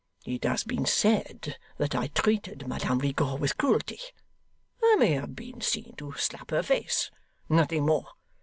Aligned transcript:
It 0.25 0.45
has 0.45 0.63
been 0.63 0.87
said 0.87 1.59
that 1.77 1.93
I 1.93 2.07
treated 2.07 2.67
Madame 2.67 2.97
Rigaud 2.97 3.35
with 3.35 3.55
cruelty. 3.55 3.99
I 4.83 4.95
may 4.95 5.11
have 5.11 5.35
been 5.35 5.61
seen 5.61 5.93
to 5.97 6.13
slap 6.13 6.49
her 6.49 6.63
face 6.63 7.11
nothing 7.47 7.85
more. 7.85 8.07